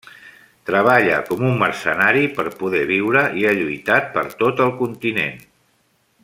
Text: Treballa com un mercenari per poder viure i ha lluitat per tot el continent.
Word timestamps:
Treballa 0.69 1.19
com 1.27 1.43
un 1.49 1.59
mercenari 1.63 2.23
per 2.39 2.47
poder 2.63 2.81
viure 2.93 3.23
i 3.43 3.47
ha 3.47 3.53
lluitat 3.61 4.09
per 4.17 4.27
tot 4.41 4.65
el 4.67 4.75
continent. 4.83 5.39